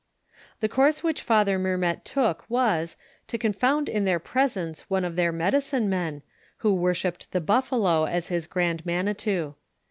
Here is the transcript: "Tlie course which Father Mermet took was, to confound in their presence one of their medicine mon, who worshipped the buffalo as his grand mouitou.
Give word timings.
"Tlie 0.63 0.69
course 0.71 1.03
which 1.03 1.21
Father 1.21 1.59
Mermet 1.59 2.03
took 2.03 2.43
was, 2.49 2.95
to 3.27 3.37
confound 3.37 3.87
in 3.87 4.03
their 4.03 4.17
presence 4.17 4.89
one 4.89 5.05
of 5.05 5.15
their 5.15 5.31
medicine 5.31 5.91
mon, 5.91 6.23
who 6.65 6.73
worshipped 6.73 7.29
the 7.33 7.39
buffalo 7.39 8.05
as 8.05 8.29
his 8.29 8.47
grand 8.47 8.83
mouitou. 8.83 9.53